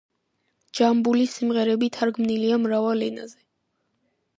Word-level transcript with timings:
ჯამბულის 0.79 1.37
სიმღერები 1.41 1.91
თარგმნილია 1.99 2.61
მრავალ 2.67 3.09
ენაზე. 3.13 3.41